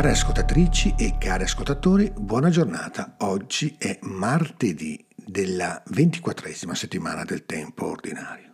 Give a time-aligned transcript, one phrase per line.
[0.00, 3.16] Care ascoltatrici e cari ascoltatori, buona giornata.
[3.18, 8.50] Oggi è martedì della ventiquattresima settimana del tempo ordinario.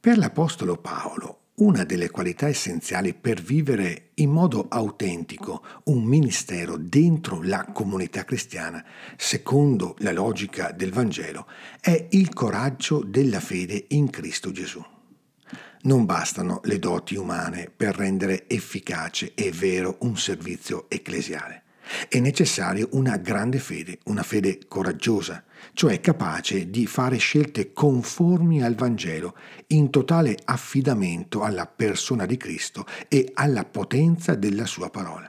[0.00, 7.42] Per l'Apostolo Paolo, una delle qualità essenziali per vivere in modo autentico un ministero dentro
[7.42, 8.82] la comunità cristiana,
[9.18, 11.46] secondo la logica del Vangelo,
[11.78, 14.82] è il coraggio della fede in Cristo Gesù.
[15.84, 21.62] Non bastano le doti umane per rendere efficace e vero un servizio ecclesiale.
[22.08, 28.76] È necessaria una grande fede, una fede coraggiosa, cioè capace di fare scelte conformi al
[28.76, 29.36] Vangelo,
[29.68, 35.28] in totale affidamento alla persona di Cristo e alla potenza della sua parola.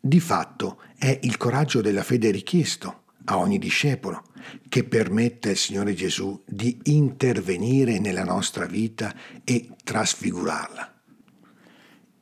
[0.00, 4.24] Di fatto è il coraggio della fede richiesto a ogni discepolo
[4.68, 10.92] che permette al Signore Gesù di intervenire nella nostra vita e trasfigurarla.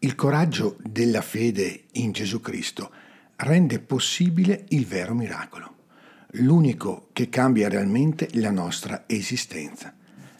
[0.01, 2.91] Il coraggio della fede in Gesù Cristo
[3.37, 5.77] rende possibile il vero miracolo,
[6.33, 9.95] l'unico che cambia realmente la nostra esistenza,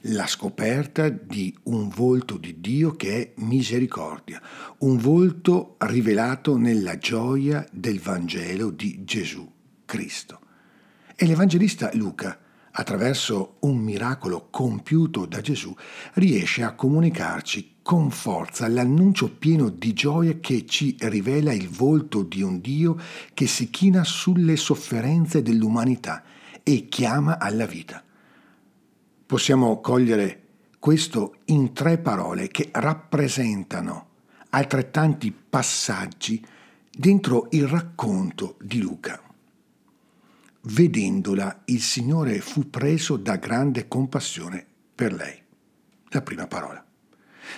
[0.05, 4.41] la scoperta di un volto di Dio che è misericordia,
[4.79, 9.51] un volto rivelato nella gioia del Vangelo di Gesù
[9.85, 10.41] Cristo.
[11.23, 12.39] E l'Evangelista Luca
[12.73, 15.75] attraverso un miracolo compiuto da Gesù,
[16.15, 22.41] riesce a comunicarci con forza l'annuncio pieno di gioia che ci rivela il volto di
[22.41, 22.99] un Dio
[23.35, 26.23] che si china sulle sofferenze dell'umanità
[26.63, 28.03] e chiama alla vita.
[29.27, 30.43] Possiamo cogliere
[30.79, 34.07] questo in tre parole che rappresentano
[34.51, 36.43] altrettanti passaggi
[36.91, 39.30] dentro il racconto di Luca.
[40.63, 45.43] Vedendola, il Signore fu preso da grande compassione per lei.
[46.11, 46.85] La prima parola.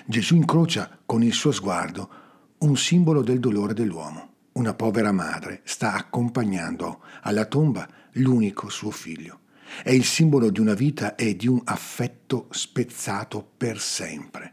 [0.07, 2.11] Gesù incrocia con il suo sguardo
[2.59, 4.35] un simbolo del dolore dell'uomo.
[4.53, 9.41] Una povera madre sta accompagnando alla tomba l'unico suo figlio.
[9.83, 14.53] È il simbolo di una vita e di un affetto spezzato per sempre.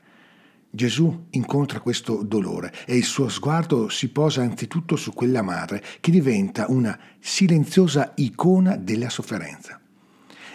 [0.72, 6.12] Gesù incontra questo dolore e il suo sguardo si posa anzitutto su quella madre che
[6.12, 9.82] diventa una silenziosa icona della sofferenza.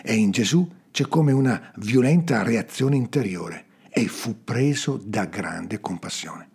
[0.03, 6.49] E in Gesù c'è come una violenta reazione interiore e fu preso da grande compassione.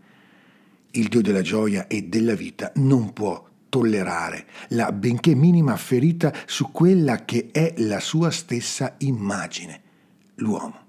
[0.91, 6.71] Il Dio della gioia e della vita non può tollerare la benché minima ferita su
[6.71, 9.81] quella che è la sua stessa immagine,
[10.35, 10.87] l'uomo.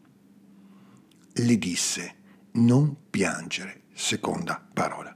[1.32, 2.14] Le disse,
[2.52, 5.14] non piangere, seconda parola.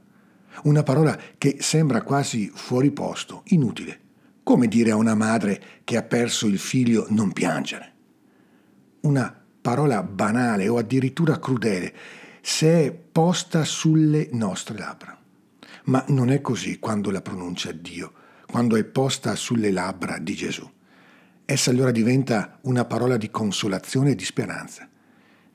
[0.65, 4.00] Una parola che sembra quasi fuori posto, inutile.
[4.43, 7.93] Come dire a una madre che ha perso il figlio non piangere?
[9.00, 11.95] Una parola banale o addirittura crudele
[12.41, 15.19] se è posta sulle nostre labbra.
[15.84, 18.12] Ma non è così quando la pronuncia Dio,
[18.47, 20.71] quando è posta sulle labbra di Gesù.
[21.47, 24.89] Essa allora diventa una parola di consolazione e di speranza.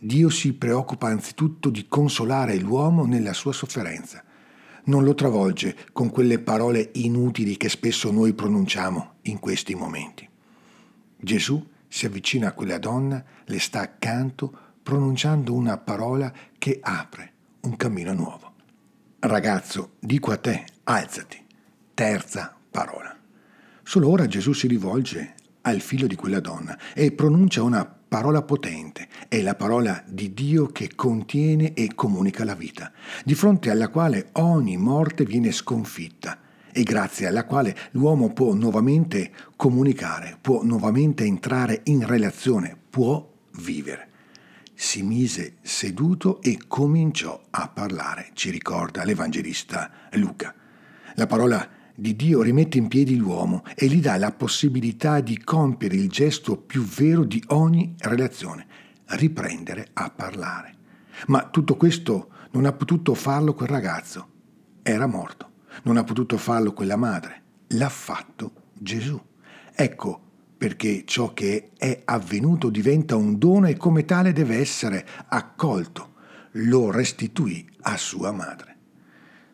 [0.02, 4.24] Dio si preoccupa anzitutto di consolare l'uomo nella sua sofferenza.
[4.86, 10.28] Non lo travolge con quelle parole inutili che spesso noi pronunciamo in questi momenti.
[11.18, 17.76] Gesù si avvicina a quella donna, le sta accanto, pronunciando una parola che apre un
[17.76, 18.54] cammino nuovo.
[19.20, 21.46] Ragazzo, dico a te, alzati.
[21.94, 23.14] Terza parola.
[23.84, 29.08] Solo ora Gesù si rivolge al figlio di quella donna e pronuncia una parola potente,
[29.28, 32.92] è la parola di Dio che contiene e comunica la vita,
[33.24, 36.40] di fronte alla quale ogni morte viene sconfitta
[36.72, 44.08] e grazie alla quale l'uomo può nuovamente comunicare, può nuovamente entrare in relazione, può vivere.
[44.74, 50.54] Si mise seduto e cominciò a parlare, ci ricorda l'Evangelista Luca.
[51.16, 55.96] La parola di Dio rimette in piedi l'uomo e gli dà la possibilità di compiere
[55.96, 58.66] il gesto più vero di ogni relazione,
[59.06, 60.76] riprendere a parlare.
[61.28, 64.28] Ma tutto questo non ha potuto farlo quel ragazzo.
[64.82, 65.48] Era morto.
[65.84, 67.44] Non ha potuto farlo quella madre.
[67.70, 69.20] L'ha fatto Gesù.
[69.76, 70.22] Ecco
[70.58, 76.14] perché ciò che è avvenuto diventa un dono e come tale deve essere accolto.
[76.54, 78.69] Lo restituì a sua madre.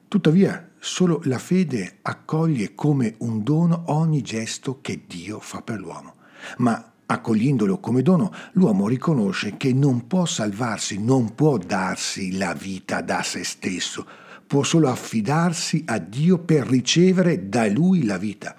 [0.08, 6.14] Tuttavia, solo la fede accoglie come un dono ogni gesto che Dio fa per l'uomo.
[6.58, 13.02] Ma accogliendolo come dono, l'uomo riconosce che non può salvarsi, non può darsi la vita
[13.02, 14.06] da se stesso,
[14.46, 18.56] può solo affidarsi a Dio per ricevere da Lui la vita.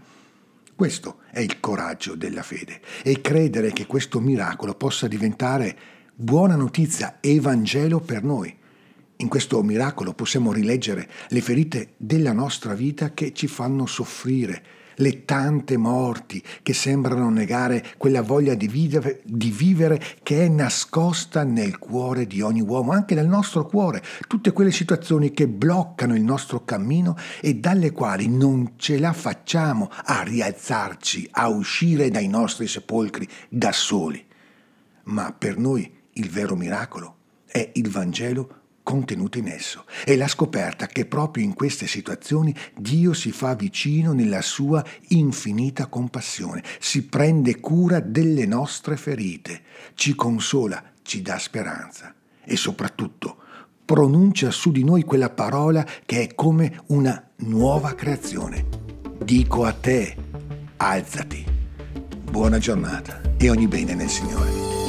[0.74, 5.78] Questo è il coraggio della fede e credere che questo miracolo possa diventare
[6.12, 8.64] buona notizia, Evangelo per noi
[9.18, 14.62] In questo miracolo possiamo rileggere le ferite della nostra vita che ci fanno soffrire,
[14.96, 21.44] le tante morti che sembrano negare quella voglia di vivere, di vivere, che è nascosta
[21.44, 26.22] nel cuore di ogni uomo, anche nel nostro cuore, tutte quelle situazioni che bloccano il
[26.22, 32.66] nostro cammino e dalle quali non ce la facciamo a rialzarci, a uscire dai nostri
[32.66, 34.22] sepolcri da soli.
[35.04, 37.16] Ma per noi il vero miracolo
[37.46, 39.84] è il Vangelo contenuto in esso.
[40.04, 45.86] È la scoperta che proprio in queste situazioni Dio si fa vicino nella sua infinita
[45.86, 49.62] compassione, si prende cura delle nostre ferite,
[49.94, 53.38] ci consola, ci dà speranza e soprattutto
[53.84, 58.66] pronuncia su di noi quella parola che è come una nuova creazione.
[59.20, 60.14] Dico a te,
[60.76, 61.44] alzati.
[62.22, 64.85] Buona giornata e ogni bene nel Signore.